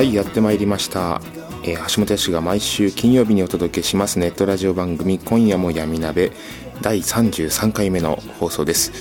[0.00, 1.20] はいやってまいりました、
[1.62, 4.18] えー橋本康が毎週金曜日にお届けします。
[4.18, 6.32] ネットラジオ番組「今夜も闇鍋」
[6.80, 8.92] 第33回目の放送です、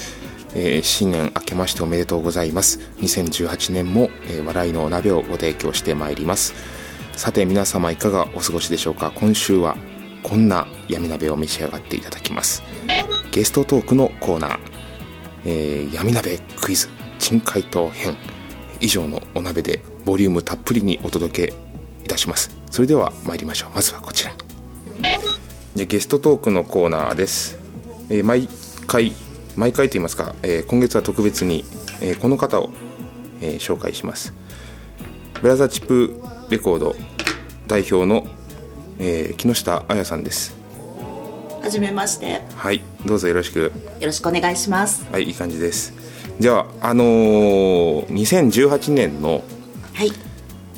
[0.56, 2.82] えー新年明けましておめでとうございます。
[2.98, 6.54] 2018年も、えー笑いのお鍋をご提供してまいります。
[7.16, 9.14] さて皆様いかがお過ごしでしょうか？
[9.16, 9.78] 今週は
[10.22, 12.62] こんな闇鍋を召し上がっていただきます。
[13.32, 14.60] ゲストトークのコーナー、
[15.46, 16.90] えー闇鍋クイズ。
[17.20, 18.18] 珍回答編。
[18.82, 21.54] 以上のお鍋でボリュームたっぷりにお届け
[22.04, 22.52] いたします。
[22.72, 23.76] それでは参りましょう。
[23.76, 24.34] まずはこちら。
[25.76, 27.58] でゲストトークのコーナーです、
[28.10, 28.50] えー毎
[28.88, 29.14] 回
[29.56, 31.64] 毎回と言いますか、えー今月は特別に、
[32.02, 32.70] えーこの方を、
[33.42, 34.34] えー紹介します。
[35.42, 36.20] ブラザーチップ
[36.50, 36.96] レコード
[37.68, 38.28] 代表の、
[39.00, 40.56] えー木下彩さんです。
[41.62, 42.30] はじめまして。
[42.30, 43.72] よはいどうぞよろしく。
[44.02, 45.06] ろしくお願いします。
[45.12, 45.94] はいいい感じです
[46.40, 49.44] じゃああのー2018年の
[49.94, 50.12] はい。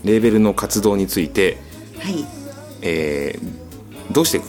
[0.03, 1.57] レーベルの活動について、
[1.99, 2.25] はい。
[2.81, 3.61] えー
[4.13, 4.45] どうしていく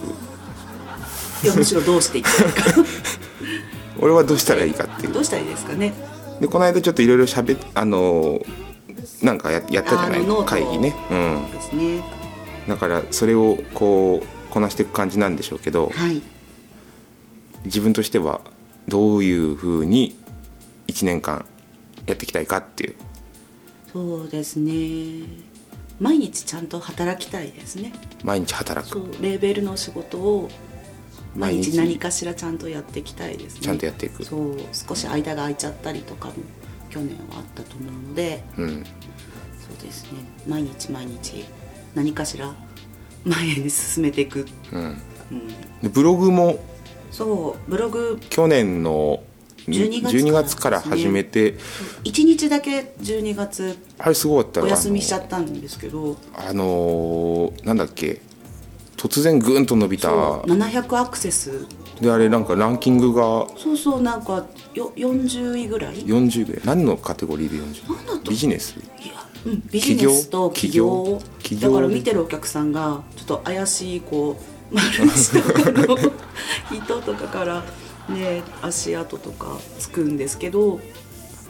[1.44, 2.82] いや、むしろどうしていくか。
[4.00, 5.92] 俺はどうしたらいいかっていうどうしたらいいですかね。
[6.40, 8.46] でこの間ちょっといろいろしゃべあのー
[9.24, 10.24] なんかややったじゃない？
[10.46, 12.02] 会議ねうんですね。
[12.66, 16.22] だからそれをこうこなしていく感じなんでしょうけどはい。
[17.66, 18.40] 自分としては
[18.88, 20.16] どういうふうに
[20.92, 21.44] 1年間
[22.06, 22.94] やっていきたいかっていう
[23.92, 25.26] そうですね。
[26.00, 27.92] 毎日ちゃんと働きたいですね。
[28.24, 30.48] 毎日働くレーベルの仕事を。
[31.34, 33.60] 毎毎日日何かしらちゃんとやっていきたいですね。
[33.60, 36.34] ちゃんとやっていくそう、少し間が空いちゃったりとかも。
[36.90, 38.42] 去年はあったと思うので。
[38.58, 38.84] うん
[39.60, 40.18] そうですね。
[40.46, 41.44] 毎日毎日。
[41.94, 42.54] 何かしら。
[43.24, 44.46] 前に進めていく。
[44.72, 45.48] うんうん。
[45.82, 46.58] でブログも
[47.10, 49.22] そう、ブログ去年の
[49.68, 51.54] 12 12月から始めて。
[52.04, 56.16] 1日だけ12月あれすごかったよお休みしちゃったんですけど。
[56.34, 58.20] あのーなんだっけ。
[58.96, 60.08] 突然グーンと伸びた。
[60.10, 60.50] そう。
[60.50, 61.66] 700アクセス。
[62.00, 63.46] であれなんかランキングが。
[63.56, 66.00] そうそうなんかよ40位ぐらい？
[66.00, 66.62] い40ぐらい。
[66.64, 68.30] 何のカテゴリーで40なんだと。
[68.30, 68.74] ビジネス？
[68.76, 68.84] や、
[69.46, 71.20] うん、ビジネスと企業？
[71.60, 74.36] だから見てるお客さんがちょっと怪しいこ
[74.70, 75.96] う丸石とかの
[77.32, 77.62] かから
[78.14, 80.80] ね足跡とかつくんですけど。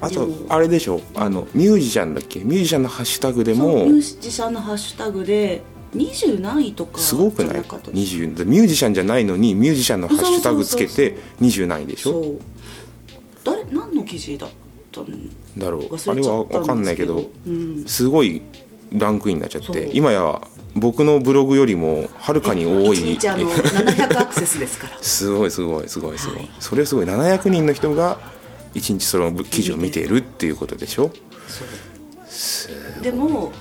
[0.01, 1.01] あとあれでしょ？
[1.15, 2.41] あのミュージシャンだっけ？
[2.41, 3.85] ミュージシャンのハッシュタグでも。
[3.85, 5.63] ミュージシャンのハッシュタグで
[5.95, 7.55] 20何位とかすごくない？
[7.55, 12.13] じゃかったです20ミュージシャンじゃないのにミュージシャンのハッシュタグつけて20何位でしょ？
[12.13, 12.39] そう。
[13.45, 14.51] 誰何の記事だっ
[14.91, 15.07] たの
[15.57, 15.83] だろう？
[15.83, 17.85] 忘あれは分かんないけどうん。
[17.87, 18.43] すごい
[18.91, 20.43] ランクインになっちゃって今や
[20.75, 22.99] 僕のブログよりもはるかに多い。
[22.99, 24.97] 1日あの700アクセスですから。
[25.03, 27.05] すごいすごいすごいすごい、はいそれはすごい。
[27.07, 28.19] 700人の人が
[28.75, 31.11] 1日その記事を見ているっていうことでしょ？
[32.29, 33.03] そう。
[33.03, 33.53] でも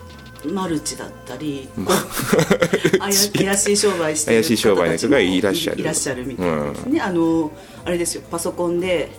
[0.46, 1.70] マルチだったり
[3.00, 5.82] 怪しい商売してる怪しい商売の人がいらっしゃる。
[5.82, 7.52] いらっしゃるみたいなですね、あの
[7.86, 8.24] あれですよ。
[8.32, 9.12] パソコンで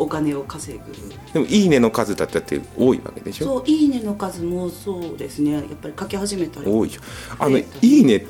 [0.00, 0.84] お金を稼ぐ。
[1.32, 3.44] でも「いいね」の数だったって多いわけでしょ？
[3.44, 5.52] そう「いいね」の数もそうですね。
[5.52, 6.90] やっぱり書き始めたら多い
[7.38, 8.22] あの「増えたいいね」っ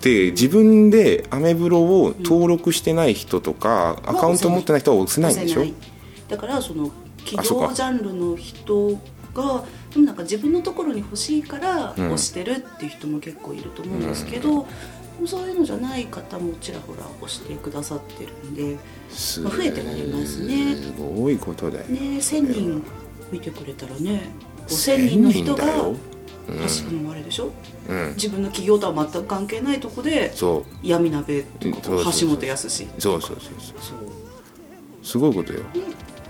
[0.00, 5.64] て自分でアメブロを登録してない人とか、アカウント持ってない人は押せないんでしょ？
[6.28, 6.90] だからその
[7.24, 8.90] 企業ジャンルの人
[9.34, 12.06] がでもなんか自分のところに欲しいからうん。
[12.06, 14.66] 押してるっていう人も結構いると思うんですけど、
[15.24, 18.76] そういうのじゃない方もちらほら押してくださってるんで、
[19.08, 20.76] すまあ増えてはいますね。
[20.76, 22.82] すごいことだよ、ね、1000人
[23.32, 24.28] 見てくれたらね
[24.68, 25.96] 5000人の人が1000人だよ
[26.46, 27.50] 確かにあれでしょ？
[27.88, 28.08] うん。
[28.10, 30.86] 自分の企業とは全く関係ないとこでそう。
[30.86, 31.80] 闇鍋とか
[32.20, 33.40] 橋本康そうそうそうそう。
[33.80, 33.98] そう。
[35.02, 35.62] すごいことよ。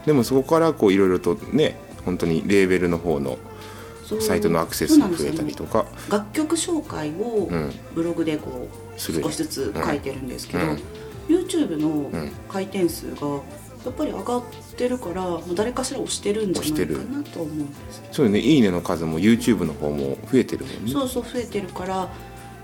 [0.06, 3.36] でもそこからこういろいろとね本当にレーベルの方の
[4.20, 5.87] サイトのアクセスが増えたりとか。
[6.11, 7.73] 楽曲紹介をうん。
[7.94, 10.81] ブログでこう少しずつ書いてるんですけど、うん。
[11.29, 12.31] YouTube のん。
[12.49, 13.26] 回転数が
[13.85, 14.43] やっぱり上がっ
[14.76, 18.41] てるからもう誰かしら押してるんじゃないかなと思うんですそうよね。
[18.41, 20.93] いいねの数も YouTube の方も増えてるもんね。
[20.93, 22.11] そうそう増えてるからま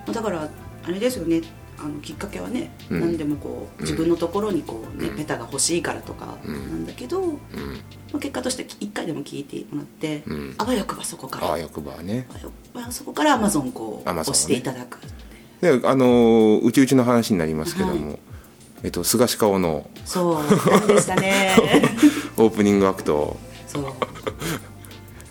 [0.09, 0.49] あだから
[0.85, 1.43] あれですよね
[1.85, 3.01] あのきっかけはね、うん。
[3.01, 5.17] 何でもこう自分のところにこうね、うん。
[5.17, 7.39] ペタが欲しいからとかなんだけど、ま
[8.15, 10.55] あ、結果として1回でも聞いてもらって、うん。
[10.59, 11.49] あわよくばそこから。
[11.49, 12.27] ああ役場はね。
[12.31, 14.21] あわよくばそこから Amazon こう Amazon をね。
[14.21, 14.99] 押していただく、
[15.61, 18.19] であのうちうちの話になりますけども、
[18.83, 21.57] えっと、菅氏顔のそうでしたね。
[22.37, 23.37] オープニングアクト。
[23.67, 23.85] そう。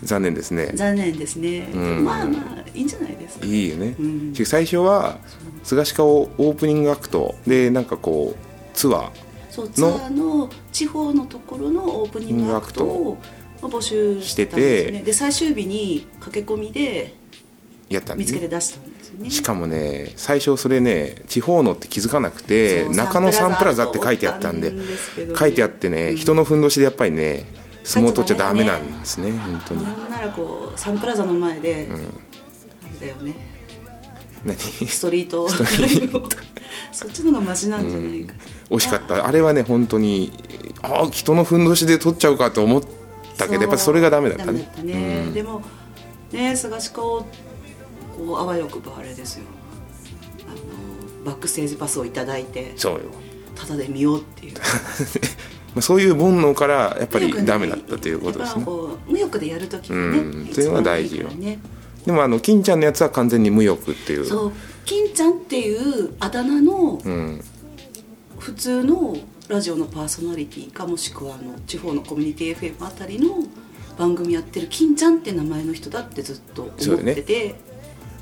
[0.03, 0.71] 残念ですね。
[0.73, 2.05] 残念ですね、うん。
[2.05, 3.45] まあまあいいんじゃないですか。
[3.45, 4.33] いいよね、うん。
[4.45, 5.19] 最初は
[5.63, 9.11] 菅氏顔オープニングアクトでなんかこうツアー
[9.49, 13.17] そうツアーの地方のところのオープニングアクトを
[13.61, 17.13] まあ募集してたんで最終日に駆け込みで
[17.89, 24.81] やった見つけて出したんですよねしかもね最初それね地方のって気づかなくて中野サンプラザって書いてあったんでね
[25.37, 27.45] 書いてあってね、うん人のふんどしでやっぱりね
[27.83, 33.50] 相撲取っちゃダメなんですね本当になんならこうサンプラザの前で、あれだよね
[34.45, 34.57] 何？
[34.57, 35.47] ストリート。
[35.47, 36.09] トリ
[36.91, 38.33] そっちの方がマシなんじゃないか、
[38.69, 39.25] 惜しかった。
[39.25, 40.31] あれはね本当に
[40.81, 42.83] ああ人のふんどしで取っちゃうかと思っ
[43.37, 44.51] たけどやっぱりそれがダメだったね。
[44.51, 45.61] ダメだったね、でも
[46.31, 47.25] ね菅氏顔こ
[48.19, 49.45] うあわよくばあれですよ。
[50.47, 52.99] あのバックステージパスをいただいてそうよ。
[53.55, 54.53] タダで見ようっていう。
[55.73, 58.65] まあそういう煩悩からやっぱりダメだったということですね。
[59.07, 60.53] 無欲でやるときにね、うん。
[60.53, 61.29] それは大事よ。
[61.29, 61.59] ね
[62.05, 64.25] でもあの金ちゃんのやつは完全に無欲っていう。
[64.25, 64.51] そう。
[64.85, 67.43] 金ちゃんっていうあだ名のうん。
[68.39, 69.15] 普通の
[69.47, 73.43] ラジオのパーソナリティかもしくはあの地方のコミュニティ FM あたりの
[73.97, 77.55] 番組やってる金ちゃんって名前の人だってずっと思ってて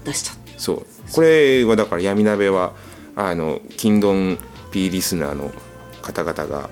[0.03, 0.59] 出しちゃった。
[0.59, 0.85] そう。
[1.13, 2.73] これはだから闇鍋は
[3.15, 4.37] あの金ドン
[4.71, 5.51] P リスナーの
[6.01, 6.69] 方々が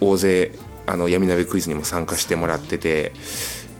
[0.00, 0.52] 大勢
[0.86, 3.12] あの闇鍋クイズにも参加してもらってて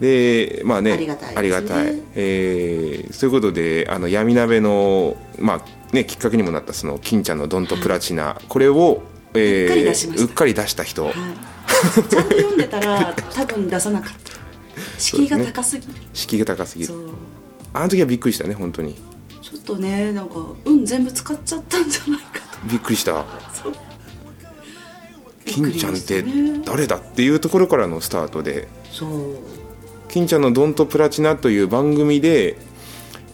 [0.02, 1.38] でまあねありがたいですね。
[1.38, 2.02] ありがたい。
[2.16, 9.02] えーそういうことであの闇鍋のまあねきっかけにもなったその金ちゃんのドンとプラチナ、これを、
[9.34, 10.82] えーうっかり出した。
[10.82, 14.32] 人、はい、ちゃんと読んでたら多分出さなかった。
[14.98, 15.92] 敷居が高すぎる。
[16.12, 16.94] 敷居が高すぎる。
[17.72, 18.96] あの時はびっくりしたね本当に。
[19.40, 20.34] ちょっとねなんか
[20.64, 23.24] 運全部使っちゃったんじゃないかびっくりした。
[25.46, 26.24] 金ちゃんって
[26.64, 28.66] 誰だっていうところからのスタートで。
[28.90, 29.62] そう
[30.12, 32.56] 金ちゃんの「ドンとプラチナ」という番組で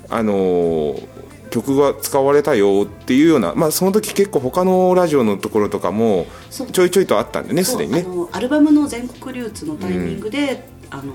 [0.08, 1.19] あのー
[1.50, 8.06] 曲が使われたよっていうようなまあその時結構他のラジオのところとかもちょいちょいとあったんでねすでにね。
[8.32, 11.14] アルバムの全国流通のタイミングで、あの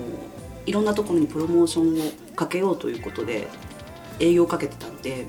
[0.66, 3.48] いろんなところにプロモーションをかけようということで
[4.20, 5.28] 営業をかけてたんで、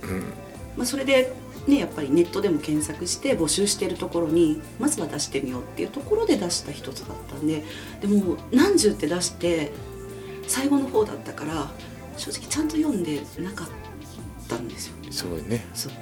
[0.76, 1.32] まあ、それで、
[1.66, 7.64] ね、やっぱりネットでも検索して募集しているところにまずは出してみようっていうところで出した一つだったんで
[8.00, 9.72] でも何十って出して
[10.46, 11.70] 最後の方だったから
[12.16, 13.68] 正直ちゃんと読んでなかっ
[14.48, 14.94] たんですよ。
[15.10, 15.66] そうよね。
[15.74, 15.92] そう。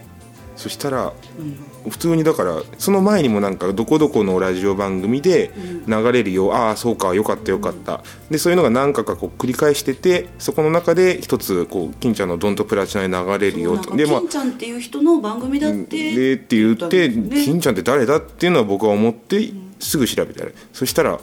[0.55, 1.91] そしたらうん。
[1.91, 5.51] 普通にだからその前にもなんかどこどこのラジオ番組で
[5.89, 17.45] 流れるよ、ああそうかよかったよかった、でそういうのが何回かこう繰り返しててそこの中で一つこう金ちゃんの「ドンとプラチナ」に流れるよなんかでまあ金ちゃんっていう人の番組だってでって言って、ね。
[17.45, 21.19] 金ちゃんって誰だっていうのは僕は思ってすぐ調べたら、そしたら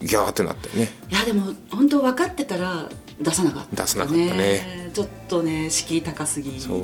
[0.00, 0.90] ギャーってなったよね。
[1.10, 2.88] いやでも本当分かってたら
[3.20, 4.90] 出さなかった、出さなかったね。
[4.94, 6.76] ちょっとね敷居高すぎますよ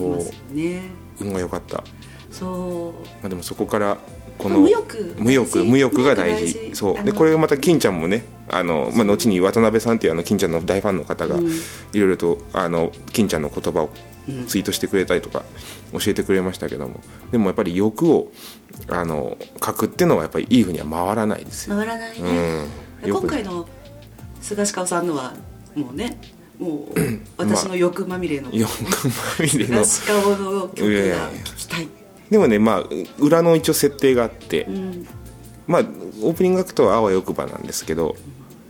[0.51, 0.83] ね。
[1.21, 1.85] 運が良かった、ま
[2.31, 3.27] そう。
[3.27, 3.99] あ、でもそこから
[4.37, 5.15] この無欲。
[5.19, 6.71] 無欲無欲が大事。
[6.75, 7.05] そう。
[7.05, 11.47] でこれがまた金ちゃんもねあの、まあ、後に渡辺さんっていうあの金ちゃんの大ファンの方がうん。
[11.93, 13.91] いろいろとあの金ちゃんの言葉を
[14.49, 15.45] ツイートしてくれたりとか
[15.93, 17.01] 教えてくれましたけども。
[17.31, 18.33] でもやっぱり欲を
[18.89, 22.69] あの書くっていうのはやっぱりいいふうには回らないですよ、回らないね、うん、
[23.05, 23.69] 今回の
[24.41, 25.35] 菅氏顔さんのは
[25.75, 26.19] もうね
[26.59, 27.01] もう
[27.37, 28.91] 私の欲まみれの欲ま
[29.41, 31.89] みれの菅の曲が聴きたい、
[32.31, 32.85] でもねまあ
[33.19, 35.09] 裏の一応設定があって、うん、
[35.67, 35.83] まあ
[36.23, 38.17] オープニングアクトはあわよくばなんですけど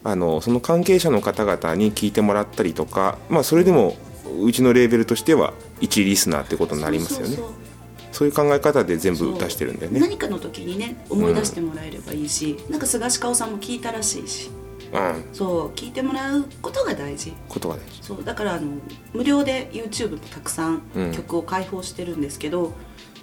[0.03, 3.97] あのその関係者の方々に聞いてもらったりとかまあそれでも
[4.41, 7.27] うちのレーベルとしては一リスナーってことになりますよね。
[7.27, 7.74] そうそうそう
[8.23, 9.33] いう考え方で全そう。
[9.33, 9.99] 部出してるんだよね。
[9.99, 14.51] 何かの時にね思い出してもらえればいいし、なんか菅氏顔さんも聞いたらしいし。
[14.93, 17.33] うんそう聞いてもらうことが大事。
[17.49, 18.03] ことが大事。
[18.03, 18.79] そうだからあの
[19.13, 21.13] 無料で YouTube もたくさんうん。
[21.13, 22.73] 曲を開放してるんですけど、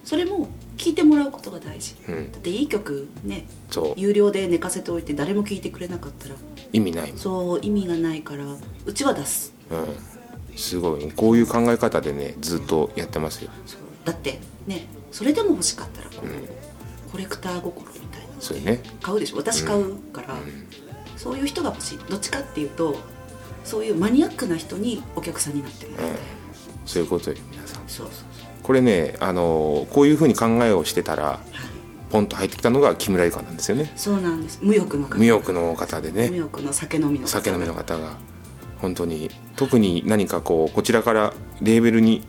[0.04, 2.32] それも聞いてもらうことが大事、うん。
[2.32, 3.94] だっていい曲ねそう。
[3.96, 6.36] 有料で寝かせておいて誰も聞いてくれなかったら。
[6.74, 8.44] 意味ないそう意味がないから
[8.86, 9.54] うちは出す。
[9.70, 9.76] う
[10.54, 13.52] ん、すごいこういう考え方でねずっとやってますよ。
[13.66, 18.82] そうだってねそれでも欲しかったらこう、コレクター心みたいなそうよね。
[19.02, 19.38] 買うでしょ？
[19.38, 20.36] 私買うから、
[21.18, 21.98] そういう人が欲しい。
[22.10, 22.96] どっちかっていうと
[23.64, 26.18] そういうマニアックな人にお客さんになってもらいたい、
[26.86, 27.88] そういうことよ皆さん。
[27.88, 28.26] そうそうそう。
[28.64, 31.40] これねあのこういうふうに考えをしてたらはい。
[32.10, 33.94] ポンと入ってきたのが木村ゆかなんですよね。
[33.96, 34.60] そうなんです。
[34.62, 35.16] 無欲の方。
[35.16, 37.28] 無欲の方で無ね欲の酒飲みの方。
[37.28, 38.18] 酒飲みの方が
[38.80, 42.24] 本当に特に何かこうこちらからレーベルに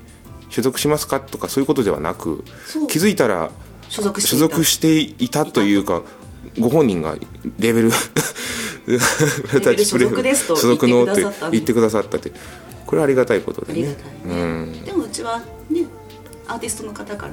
[0.53, 2.45] 所属しますかとかそういうことではなく
[2.89, 3.51] 気づいたら
[3.89, 6.03] 所属して所いたというか
[6.61, 7.17] ご本人が
[7.59, 7.91] レーベル
[9.77, 12.33] ル所属ですと所属のって言ってくださったって
[12.87, 13.83] これはありがたいことでね。
[13.83, 13.97] ね。
[14.27, 14.85] うん。
[14.85, 15.39] でもうちは
[15.71, 15.87] ね
[16.47, 17.33] アーティストの方から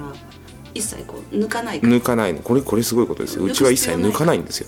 [0.73, 2.39] 一切こう抜かない抜かないの。
[2.39, 3.43] これこれすごいことですよ。
[3.43, 4.67] うちは一切抜かないんですよ。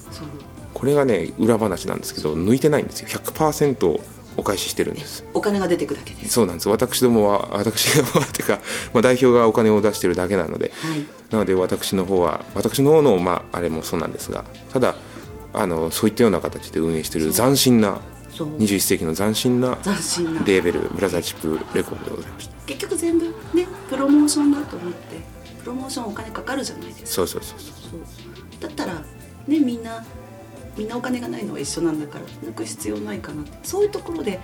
[0.74, 3.08] これがね裏話なんですけど抜いてないんですよ。
[3.08, 4.02] 100%
[4.38, 5.24] お返ししてるんです。
[5.34, 6.30] お金が出てくだけです。
[6.34, 6.70] そうなんです。
[6.70, 8.60] 私どもは私どもはっ ていうか、
[8.94, 10.72] まあ、代表がお金を出してるだけなので。
[10.82, 11.06] はい。
[11.32, 14.44] なので私の方は私の方のまああれもそうなんですが。
[14.72, 14.96] ただ
[15.54, 18.00] あのそういったような形で運営している斬新な
[18.36, 18.58] そう。
[18.58, 19.78] 21世紀の斬新な
[20.46, 22.54] レーベルブラザーチップレコードでございました。
[22.66, 24.98] 結局全部ねプロモーションだと思って
[25.62, 27.08] プロモーションお金かかるじゃないですか。
[27.08, 27.60] そうそうそう。
[27.60, 28.00] そう。
[28.62, 28.94] だったら
[29.48, 30.04] ねみんな
[30.78, 33.44] みんなお金がないのは一緒なんだから抜く必要ないかな。
[33.44, 34.40] ってそういうところで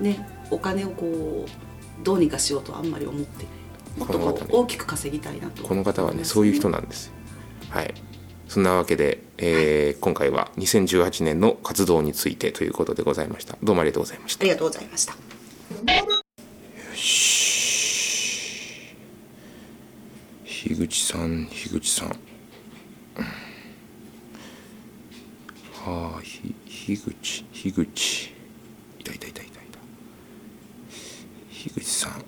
[0.00, 3.46] ねお金をこうどうにかしようとはあんまり思って
[3.98, 5.62] もっとこう大きく稼ぎたいなと。
[5.62, 7.12] この方はねそういう人なんです
[7.70, 7.94] はい。
[8.48, 13.56] そんなわけで、えー今回は2018年の活動についてということでございました。
[13.62, 14.42] どうもありがとうございました。
[14.42, 15.16] ありがとうございました。
[20.44, 22.16] 樋口さん樋口さん
[25.84, 28.32] はあひ樋口樋口
[29.00, 29.80] いたいたいたいたいた
[31.50, 32.24] 樋口さん。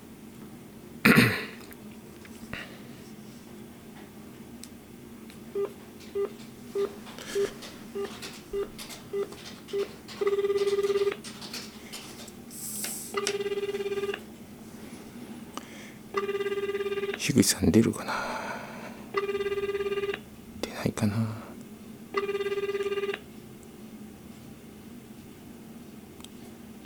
[17.16, 18.14] 樋口さん出るかな？
[20.60, 21.14] 出ないかな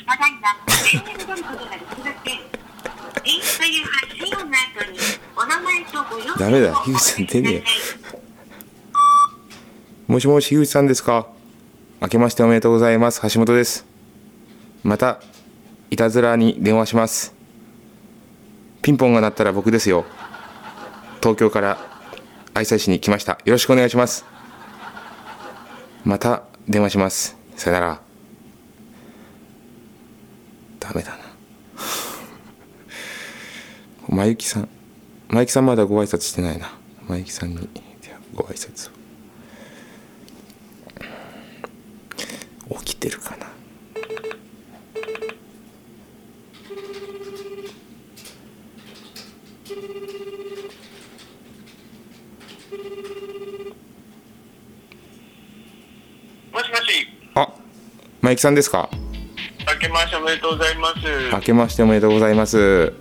[0.07, 2.39] 話題は電話に出ることができません。
[3.23, 4.99] ピーという発信音の後に
[5.37, 6.73] お名前とご用ダメだ。
[6.73, 7.65] 樋口さん出ねえ
[10.07, 11.27] もしもし樋口さんですか？
[12.01, 13.21] 明けましておめでとうございます。
[13.23, 13.85] 橋本です。
[14.85, 15.21] また
[15.91, 17.35] いたずらに電話します。
[18.83, 20.05] ピンポンが鳴ったら僕ですよ。
[21.21, 21.79] 東京から
[22.55, 23.33] 愛妻市に来ました。
[23.45, 24.25] よろしくお願いします。
[26.05, 27.37] また電話します。
[27.57, 28.01] さよなら。
[30.79, 31.19] ダメだな。
[34.09, 34.69] まゆきさん。
[35.31, 36.73] まゆきさんまだご挨拶してないな。
[37.07, 37.69] まゆきさんに
[38.01, 38.93] じゃあご挨拶を。
[42.81, 43.47] 起きてるかな。
[56.51, 57.49] もしもし、あ
[58.23, 58.89] まゆきさんですか？
[59.75, 60.97] 明けましておめでとうございます。
[61.33, 62.95] 明けましておめでとうございます。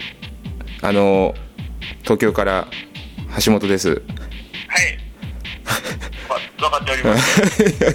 [0.81, 1.33] あの
[2.07, 2.67] 東京から
[3.43, 3.99] 橋本ですはい。
[6.29, 7.41] わ、分かっております。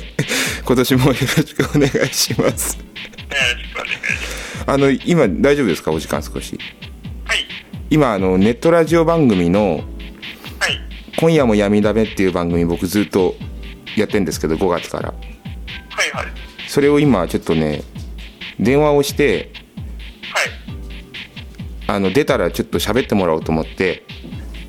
[0.65, 4.65] 今年もよろしくお願いしますお願いします。
[4.67, 5.91] あの今大丈夫ですか？
[5.91, 6.59] お時間少し
[7.25, 7.39] はい。
[7.91, 9.83] 今あのネットラジオ番組の
[10.61, 10.81] はい。
[11.17, 13.35] 「今夜も闇だめ」っていう番組僕ずっと
[13.97, 15.15] やってんですけど5月からは
[16.05, 16.27] いはい。
[16.69, 17.83] それを今ちょっとね
[18.61, 19.62] 電話をしてはい。
[21.87, 24.05] あの出たらちょっと喋ってもらおうと思って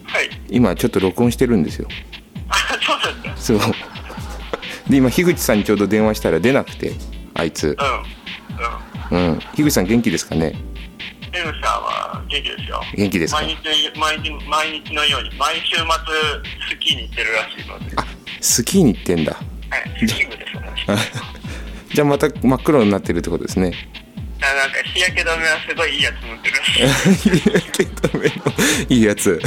[0.06, 0.30] はい。
[0.50, 1.88] 今ちょっと録音してるんですよ
[2.50, 2.56] あ、
[3.38, 3.76] そうなんだ。
[3.76, 3.80] そ
[4.90, 6.92] うで今樋口さんにちょうど電話したら出なくて
[7.34, 7.78] あいつ
[9.12, 9.18] うん。
[9.18, 9.32] うん。
[9.32, 10.54] うん樋口さん元気ですかね？
[11.36, 12.82] エムさんは元気ですよ。
[12.96, 13.42] 元気ですか？
[13.42, 13.58] 毎日、
[13.98, 15.84] 毎日、毎日のように、毎週末
[16.70, 17.96] スキーに行ってるらしいので。
[17.96, 18.06] あ
[18.40, 19.40] スキーに行ってんだは
[19.80, 20.08] い。
[20.08, 21.96] スキー部です、私。
[21.96, 23.74] じゃあまた真っ黒になってるってことですね
[24.46, 26.56] あなんか日焼け止めはすごいいいやつ塗ってる
[27.16, 28.34] 日焼け止めの
[28.90, 29.40] いいやつつを。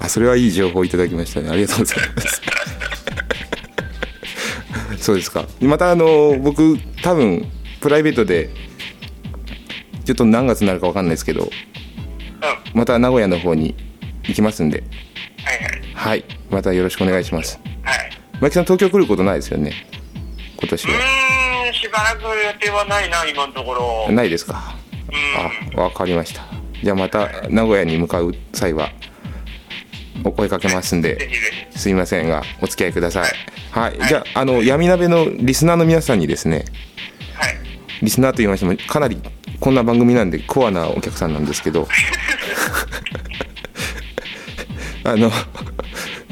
[0.00, 2.42] あそれはいい情報いただきましたねありがとうございます
[4.98, 7.46] そうですかまたあの僕多分
[7.80, 8.50] プライベートで
[10.04, 11.50] ちょっと何月になるか分かんないですけどうん。
[12.74, 13.74] また名古屋の方に
[14.24, 14.82] 行きますんで
[15.44, 15.82] はいはい。
[15.94, 18.10] はいまたよろしくお願いしますはい。
[18.40, 19.72] マキさん東京来ることないですよね？
[20.58, 20.98] 今年うは
[21.94, 24.12] ばらく予定はないな、今のところ。
[24.12, 24.74] ないですか？
[25.76, 25.78] うん。
[25.78, 26.42] あわかりました。
[26.82, 28.90] じゃあまた名古屋に向かう際は
[30.24, 31.30] お声かけますんで。
[31.76, 33.32] すいませんがお付き合いください。
[33.70, 33.98] はい。
[34.08, 36.64] じゃああの闇鍋のリスナーの皆さんにですね
[37.34, 37.56] はい。
[38.02, 39.20] リスナーと言いましてもかなり
[39.60, 41.86] こんな番組なんでコアなお客さんなんですけど。
[45.06, 45.30] あの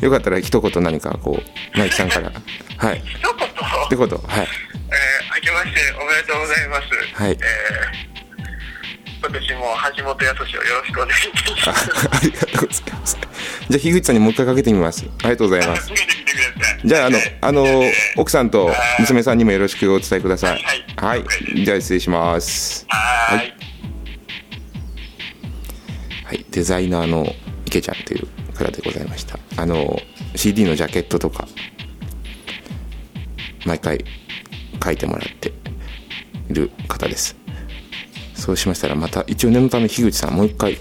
[0.00, 1.40] よかったら一言何かこ
[1.74, 2.32] うマイキさんから。
[2.78, 2.98] はい。
[2.98, 3.04] 一
[3.36, 3.48] 言？
[3.86, 4.46] ってことはい。
[4.46, 4.48] え
[5.42, 7.14] けましておめでとうございます。
[7.14, 7.32] はい。
[7.32, 7.38] えー、
[9.20, 11.30] 今年も橋本康をよろしくお願いし
[11.66, 11.90] あます。
[12.16, 13.16] ありがとうございます。
[13.16, 15.04] じゃあ樋口さんにもう一回かけてみます。
[15.04, 15.90] ありがとうございます。
[16.84, 20.64] じゃああのえーあのえー奥さんと娘さんにもよろしくお伝えください。
[20.96, 21.24] ははい。
[21.54, 21.64] い。
[21.64, 22.86] じゃあ失礼します。
[22.88, 23.52] はーい。
[26.24, 27.34] はい、デザイナーの
[27.66, 29.38] 池ちゃんという方でございました。
[29.56, 30.00] あの
[30.34, 31.46] CD のジャケットとか
[33.64, 34.04] 毎回
[34.82, 35.52] 書いてもらって
[36.50, 37.36] いる方です。
[38.34, 40.76] そうしましたらまた一応念のため樋口さんもう一回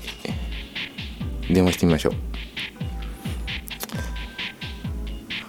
[1.50, 2.14] 電話してみましょう。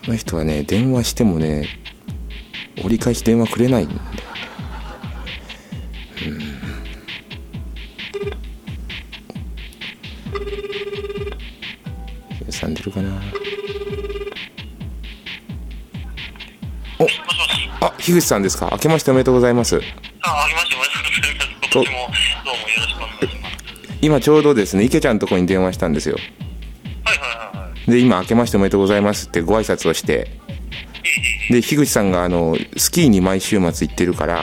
[0.04, 1.68] あの人はね電話してもね
[2.78, 4.08] 折り返し電話くれないんだよね。
[12.38, 13.22] 樋口さん出るかな。
[17.84, 18.68] あ樋口さんですか？
[18.72, 19.76] 明けましておめでとうございます
[20.22, 21.72] あ、ありましておめでとうございます。
[21.72, 21.98] 今年も
[22.44, 23.98] どうもよろしくお願いします。
[24.02, 26.16] 今ちょうどですね池ちゃんのとこに電話したんですよ
[27.04, 27.90] はいはいはいはい。
[27.90, 30.30] で今明けましておめでとうございますってご挨拶をして
[31.50, 34.34] で樋口さんがあのスキーに毎週末行ってるから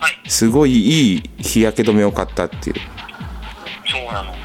[0.00, 0.30] はい。
[0.30, 2.76] すごいいい日焼け止めを買ったっていう
[3.90, 4.32] そうなの。
[4.32, 4.36] 2500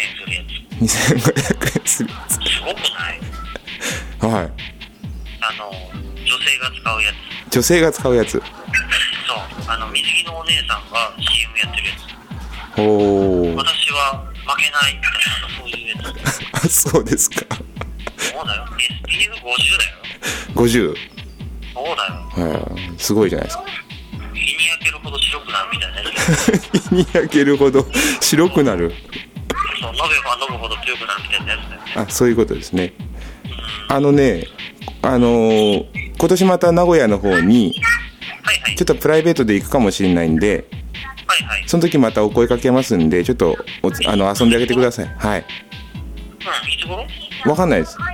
[0.00, 0.42] 円するや
[0.80, 2.34] 2500円するやつ。
[2.34, 3.20] すごくない？
[4.20, 4.52] つはい
[5.46, 5.72] あの、
[6.64, 7.50] が使うやつ。
[7.54, 8.42] 女性が使うやつそう。
[9.68, 12.80] あの、水着のお姉さんが CM やってるやつ。
[12.80, 15.94] おお私は負けないみたいな、そういうや
[16.32, 16.42] つ。
[16.66, 17.36] あそうですか
[18.16, 18.64] そうだよ。
[18.78, 19.94] SPF50 だよ。
[20.54, 20.96] 50
[21.74, 22.50] そうだよ。
[22.50, 23.64] はいすごいじゃないですか
[24.32, 26.78] 日に焼けるほど白くなるみたいなやつ。
[26.90, 27.86] 日に焼けるほど
[28.20, 28.92] 白くなる
[29.80, 31.92] そう、飲めば飲むほど強くなるみたいなやつだよね。
[31.96, 32.92] あそういうことですね
[33.88, 34.46] あのね
[35.02, 37.74] あのー今年また名古屋の方に
[38.76, 38.84] ちょっ。
[38.86, 40.64] とプライベートで行くかもしれないんで。
[41.66, 43.56] その時またお声かけますんでちょっと
[44.06, 45.06] あの遊んであげてください。
[45.18, 45.44] はい。
[47.44, 47.96] うん、わかんないです。
[47.98, 48.06] あ、あ、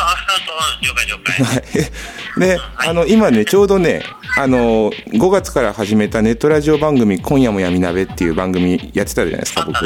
[0.00, 1.44] あと、了解了解。
[1.44, 1.64] はい。
[2.40, 4.02] であの今ねちょうどね
[4.36, 9.78] あの5月から始めたネットラジオ番組「今夜も闇鍋」っていう番組やってたじゃないですか僕。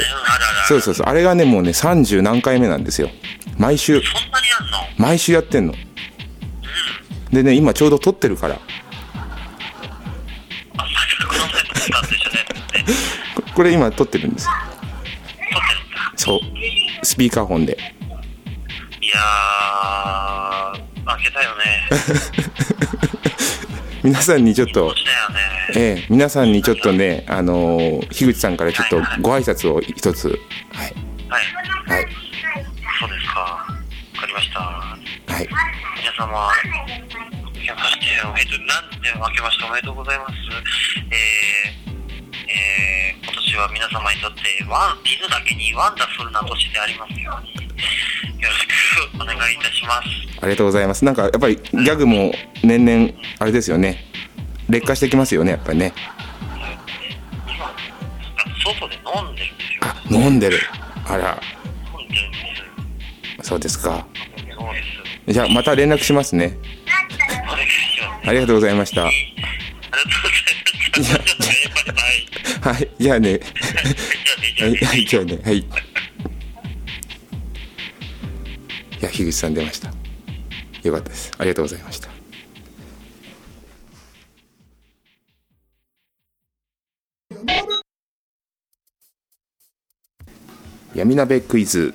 [0.69, 1.07] そうそうそう。
[1.09, 3.11] あれがねもうね30何回目なんですよ。
[3.59, 3.95] 毎週。
[3.95, 4.79] そんなにあんの？
[4.99, 5.75] 毎週やってんの
[7.33, 8.59] でね今ちょうど撮ってるから
[13.55, 16.12] これ今撮ってるんですよ撮ってるんだ。
[16.16, 16.40] そう
[17.05, 17.77] スピーカーフォンで
[19.01, 21.88] いやー、負けたよね。
[24.03, 24.95] 皆さんにちょっと。
[25.75, 30.29] ええ皆さんにちょっとねあのー樋口さんからちょっとご挨拶を一つ
[30.73, 30.95] はい
[31.29, 31.42] はい。
[31.90, 32.07] はい
[33.01, 33.40] そうですか。
[33.40, 33.66] わ
[34.21, 34.61] かりました。
[34.61, 34.97] は
[35.40, 35.49] い
[36.01, 36.51] 皆様、
[37.62, 40.35] 明けましておめでとう、なんで明けましておめでとうございます。
[41.11, 41.94] えー、
[42.51, 47.55] えー、今年は皆様にとってワン、犬だけにワンダフルな年でありますように、
[48.42, 50.09] よろしくお願いいたします。
[50.42, 52.33] ありがとうございますなんかやっぱりギャグも
[52.64, 53.98] 年々あれですよね
[54.68, 55.92] 劣化してきますよねやっぱりね
[58.64, 59.81] 外で飲んでるんですよ。
[59.83, 60.59] あ飲んでる
[61.07, 61.40] あら
[61.96, 62.38] 飲んでるんで
[63.42, 63.48] す。
[63.48, 64.05] そうですか。
[65.29, 66.59] じゃあまた連絡しますね。
[68.25, 72.71] ありがとうございましたありがとうございました。
[72.71, 73.41] はいじゃあね
[74.59, 74.91] じゃあね、じゃあね。
[74.93, 75.65] はいはいじゃあねはいい
[79.01, 79.91] や樋口さん出ました
[80.85, 82.09] よかったですありがとうございました
[90.95, 91.95] 闇鍋クイズ、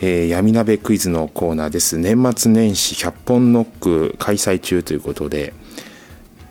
[0.00, 5.52] えー闇鍋クイズのコーナーです年末年始100本ノック開催中ということで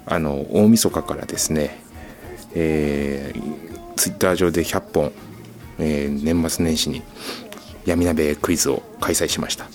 [0.06, 1.82] あの大晦日からですね、
[2.54, 5.12] えー、ツイッター上で100本、
[5.80, 7.02] えー年末年始に
[7.86, 9.66] 闇鍋クイズを開催しました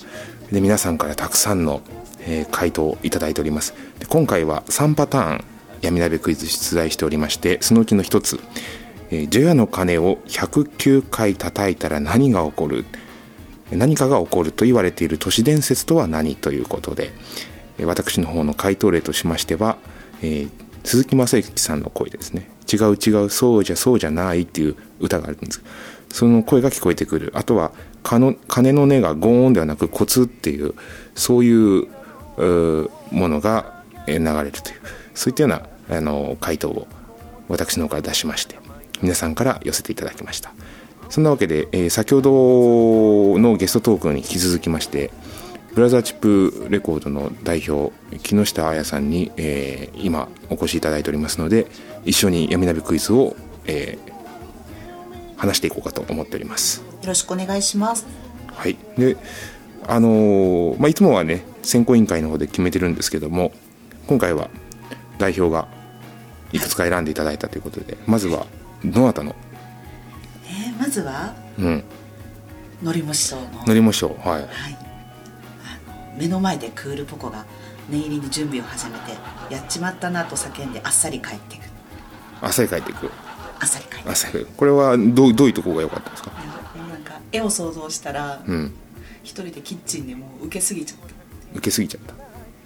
[0.51, 1.81] で皆さんからたくさんの、
[2.21, 5.43] えー回答をいただいておりますで今回は3パターン
[5.81, 8.39] 闇鍋クイズ出題しておりましてそのうちの1つ
[9.11, 12.85] 「えー除夜の鐘を109回叩いたら何が起こる?」
[13.71, 17.11] 何かが起こると言われている都市伝説とは何ということで
[17.83, 19.77] 私の方の回答例としましては、
[20.21, 20.49] えー、
[20.83, 22.49] 鈴木雅之さんの声ですね。
[22.71, 25.61] 違う違うそうじゃそうじゃないっていう歌があるんです。
[26.09, 27.31] その声が聞こえてくる。
[27.35, 27.71] あとは
[28.03, 30.73] 鐘の音がゴーンではなくコツっていう
[31.15, 31.87] そういう
[33.11, 34.75] ものが流れるという
[35.15, 36.87] そういったようなあの回答を
[37.47, 38.57] 私の方から出しまして
[39.01, 40.53] 皆さんから寄せていただきました。
[41.09, 45.11] そんなわけで、えー、先ほどのゲストトークに引き続きまして
[45.73, 51.67] ブラザーチップレコードの代表木下彩さんに、えー、今お越しいただいておりますので
[52.05, 56.79] 一緒に闇鍋クイズを、えー、話していこうかと思っております。
[56.79, 58.07] よろしくお願いします。
[58.47, 58.77] はい。
[58.97, 59.17] で
[59.87, 63.51] あのー、まあ、いつもはね選考委員会の方で決めてるんですけども
[64.07, 64.49] 今回は
[65.17, 65.67] 代表が
[66.53, 68.47] いくつか選んでいただいたということでまずは
[68.83, 69.35] どなたの
[70.99, 71.83] えー、まずはうん。
[72.83, 73.65] のりも師匠の。
[73.65, 74.49] のりも師匠はい、はい、
[75.87, 77.45] あの目の前でクールポコが
[77.89, 79.11] 念入りに準備を始めて
[79.53, 81.63] やっちまったなと叫んであっさり帰っていく。
[82.41, 83.11] あっさり帰っていく。
[83.59, 86.31] あっさり帰っていくこれはどうどういうところが良かったですか？
[86.31, 88.73] なんか絵を想像したら、うん、
[89.23, 91.05] 一人でキッチンでもう受けすぎちゃった。
[91.53, 92.13] 受けすぎちゃった。
[92.13, 92.17] い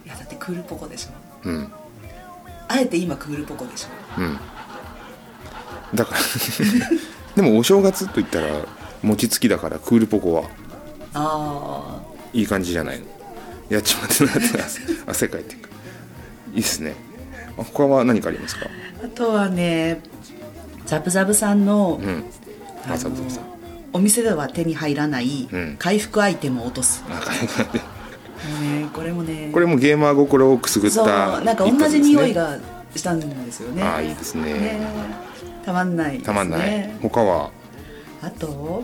[0.06, 1.50] やだってクールポコでしょ。
[1.50, 1.72] うん。
[2.68, 4.22] あえて今クールポコでしょ。
[4.22, 4.40] うん。
[5.94, 6.22] だから
[7.36, 8.48] でもお正月といったら
[9.02, 10.44] 餅つきだからクールポコは。
[11.14, 12.02] ああ
[12.34, 13.06] いい感じじゃないの。
[13.70, 14.42] やっちまってなって
[15.08, 15.70] 汗かいていく
[16.54, 16.96] いいっすね。
[17.56, 18.68] 他は何かありますか？
[19.04, 20.02] あとはね
[20.86, 22.24] ザブザブさんの,、うん、
[22.92, 23.44] あザブザブさん。
[23.92, 25.48] お店では手に入らない
[25.80, 32.60] 回復アイテムを落とす、うん、ね、これもねこれもゲーマー心をくすぐった、ね、なんか同じ匂いが
[32.96, 33.82] したんですよね。
[33.82, 34.80] ああいいですね、ね、
[35.66, 36.92] たまんない、ね、たまんない。
[37.02, 37.52] 他は？
[38.22, 38.84] あと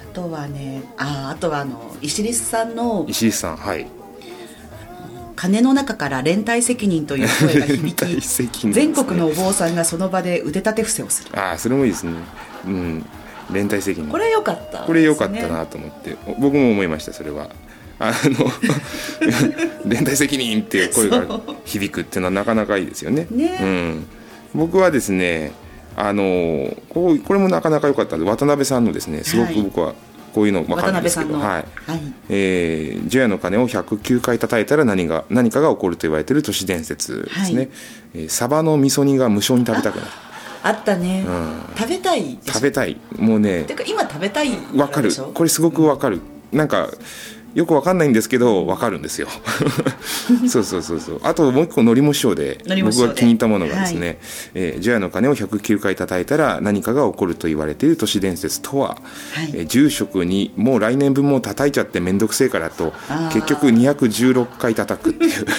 [0.00, 3.86] あとはねああとはあの石リスさんの石リスさんはい。
[5.36, 8.06] 鐘の中から連帯責任という声が響き、
[8.66, 11.38] ね、全国のお坊さんがその場で腕立て伏せをする。
[11.38, 12.12] ああそれもいいですね。
[12.66, 13.04] うん。
[13.50, 14.08] 連帯責任。
[14.10, 16.16] これ良かった、ね、これ良かったなと思って。
[16.38, 17.50] 僕も思いましたそれは。
[17.98, 18.50] あの
[19.86, 23.26] 連帯責任っていう声が響くっていうのはなかなかいいですよね。
[23.30, 23.58] ね。
[23.60, 24.06] うん、
[24.54, 25.52] 僕はですね
[25.96, 29.94] あのこうこれもなかなか良かったんで渡辺さんのですねすごく僕は
[30.34, 31.44] こういうの分かるんですけど、はい。
[31.44, 31.64] はい。
[32.28, 37.68] えー、除夜の鐘を109回叩いたら何が何かが起こると言われている都市伝説ですね、はい、
[38.14, 40.10] えー、サバの味噌煮が無償に食べたくなる。
[40.64, 42.96] あったね、うん、食べたい食べたい。
[43.16, 45.10] もうねてか今食べたいわかる。
[45.34, 46.20] これすごくわかる、
[46.52, 46.88] うん、なんか
[47.54, 49.28] よくわかんないんですけどわかるんですよ。
[50.48, 51.20] そうそうそうそう。
[51.22, 54.18] あともう一個のりも師匠で僕が気に入ったものがですね
[54.54, 58.98] 「えー、除夜の鐘を109回叩いたら何かが起こると言われている都市伝説とは、
[59.32, 62.92] はい、えー、住職にもう来年分も叩いちゃって面倒くせえからと
[63.32, 65.46] 結局216回叩くっていう。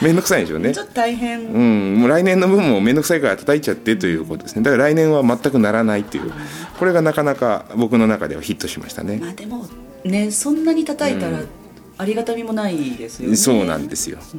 [0.00, 0.72] 面倒くさいんでしょうね。
[0.74, 1.40] ちょっと大変。
[1.46, 2.00] うん。
[2.00, 4.62] もう来年の分も面倒くさいから叩いちゃってということですね。
[4.62, 6.32] だから来年は全くならないっていう。
[6.78, 9.18] これがなかなか僕の中ではヒットしましたね。
[9.22, 9.66] まあでも
[10.04, 11.40] ねそんなに叩いたら、
[11.96, 13.36] ありがたみもないですよね。
[13.36, 14.18] そうなんですよ。
[14.34, 14.36] う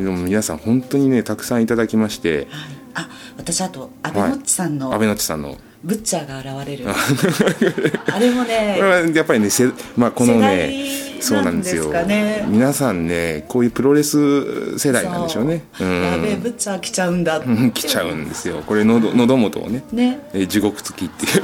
[0.00, 2.48] ん、でも皆さん本当にねたくさんいただきまして、はい、
[2.94, 5.56] あ私あと安倍のっちさんの、安倍のっちさんの。
[5.84, 6.86] ブッチャーが現れる。
[6.88, 10.72] あれもねこれはやっぱりねせ、まあ、このね
[11.20, 15.64] そうなんですよ、ね、皆さんねこういうプロレス世代なんでしょうね。
[15.80, 17.40] う、ん、やべえブッチャー来ちゃうんだ。
[17.40, 18.62] 来ちゃうんですよ。
[18.66, 20.28] これのど喉元をねね。
[20.34, 21.42] え地獄付きっていう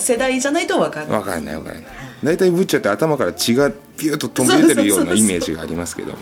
[0.00, 1.84] 世代じゃないと分かんない分かんない分かんない。
[2.22, 6.18] 大体ブッチャーって頭から血がピュッと飛び出てるようなイメージがありますけども。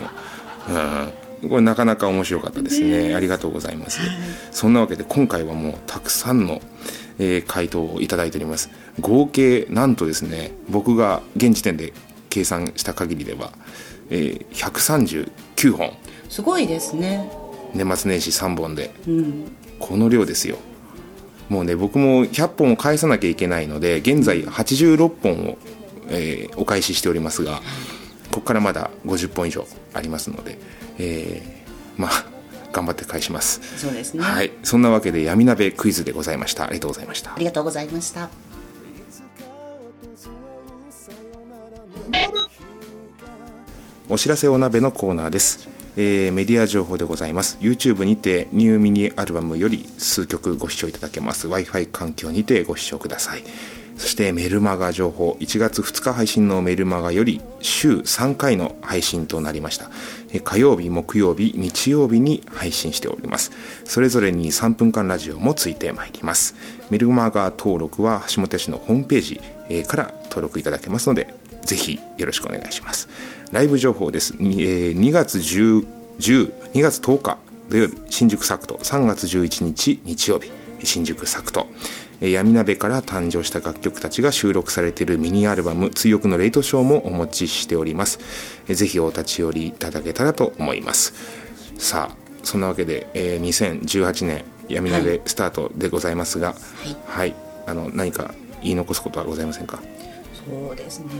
[0.69, 1.49] うん。
[1.49, 4.09] これなかなか面白かったですね、ありがとうございます、はい、
[4.51, 6.61] そんなわけで今回はもうたくさんの、
[7.19, 8.69] えー、回答をいただいております。
[8.99, 11.93] 合計なんとですね僕が現時点で
[12.29, 13.51] 計算した限りでは、
[14.09, 15.91] えー、139本。
[16.29, 17.29] すごいですね。
[17.73, 20.57] 年末年始3本で、うん、この量ですよ
[21.49, 25.57] もうね僕も100本を返さなきゃいけないので現在86本を、
[26.09, 27.61] えー、お返ししておりますが
[28.31, 30.57] ここからまだ50本以上ありますので、
[30.97, 32.11] えー、まあ
[32.71, 33.61] 頑張って返します。
[33.77, 34.21] そうですね。
[34.21, 34.51] はい。
[34.61, 36.65] そんなわけで闇鍋クイズでございました。
[36.65, 37.33] ありがとうございました。
[37.33, 38.29] ありがとうございました。
[44.07, 47.57] お知らせお鍋のコーナーですえー、メディア情報でございます。
[47.61, 51.47] YouTube にてニューミニアルバムより数曲ご視聴いただけます。
[51.47, 53.43] Wi-Fi 環境にてご視聴ください。
[53.97, 55.37] そしてメルマガ情報。
[55.39, 59.89] 1月2日配信のメルマガより週3回の配信となりました。
[60.43, 63.51] 火曜日木曜日日曜日に配信しております。
[63.85, 66.55] それぞれに3分間ラジオもついてまいります。
[66.89, 71.33] メルマガ登録は橋本氏のホームページから登録いただけますので
[71.65, 73.09] ぜひよろしくお願いします。
[73.51, 75.85] ライブ情報です、にえー2月10
[76.19, 77.37] 10 2月10日
[77.69, 78.75] 土曜日新宿サクト。
[78.75, 80.51] 3月11日日曜日
[80.83, 81.67] 新宿サクト。
[82.21, 88.19] えー闇鍋から誕生した楽曲たちが収録されているミニアルバム「追憶のレイトショー」もお持ちしております。
[88.67, 91.13] えーぜひお立ち寄りいただけたらと思います。
[91.77, 96.55] さあそんなわけで、えー2018年闇鍋スタートでございますが
[97.05, 97.35] はい、
[97.67, 99.79] あの何か言い残すことはございませんか？
[100.47, 101.05] そうですね。
[101.07, 101.17] まあ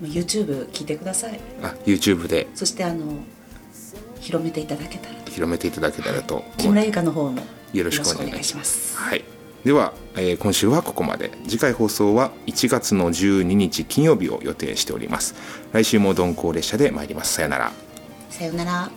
[0.00, 1.40] YouTube 聞いてください。
[1.62, 2.46] あ YouTube で。
[2.54, 3.04] そしてあの
[4.20, 5.30] 広めていただけたらと。
[5.30, 6.44] 広めていただけたらと。
[6.56, 8.96] 木村ゆかの方もよろしくお願いします。
[8.96, 9.24] はい、
[9.64, 11.30] では、えー今週はここまで。
[11.46, 15.34] 次回放送は1月の12日金曜日を予定しております。
[15.72, 17.34] 来週も鈍行列車で参ります。
[17.34, 17.72] さよなら。
[18.30, 18.90] さようなら